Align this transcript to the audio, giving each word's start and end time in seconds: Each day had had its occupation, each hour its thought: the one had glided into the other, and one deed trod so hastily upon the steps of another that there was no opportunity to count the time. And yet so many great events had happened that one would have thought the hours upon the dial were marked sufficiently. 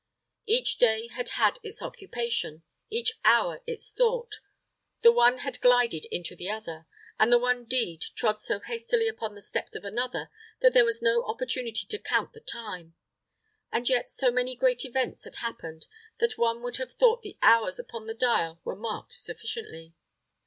Each 0.47 0.79
day 0.79 1.09
had 1.09 1.29
had 1.37 1.59
its 1.61 1.79
occupation, 1.79 2.63
each 2.89 3.13
hour 3.23 3.61
its 3.67 3.91
thought: 3.91 4.39
the 5.03 5.11
one 5.11 5.37
had 5.45 5.61
glided 5.61 6.05
into 6.05 6.35
the 6.35 6.49
other, 6.49 6.87
and 7.19 7.39
one 7.39 7.65
deed 7.65 8.01
trod 8.15 8.41
so 8.41 8.59
hastily 8.61 9.07
upon 9.07 9.35
the 9.35 9.43
steps 9.43 9.75
of 9.75 9.85
another 9.85 10.31
that 10.61 10.73
there 10.73 10.85
was 10.85 11.03
no 11.03 11.23
opportunity 11.25 11.85
to 11.85 11.99
count 11.99 12.33
the 12.33 12.39
time. 12.39 12.95
And 13.71 13.87
yet 13.87 14.09
so 14.09 14.31
many 14.31 14.55
great 14.55 14.83
events 14.85 15.23
had 15.25 15.35
happened 15.35 15.85
that 16.19 16.35
one 16.35 16.63
would 16.63 16.77
have 16.77 16.91
thought 16.91 17.21
the 17.21 17.37
hours 17.43 17.77
upon 17.77 18.07
the 18.07 18.15
dial 18.15 18.59
were 18.63 18.75
marked 18.75 19.13
sufficiently. 19.13 19.93